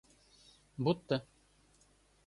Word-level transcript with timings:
будто 0.79 1.21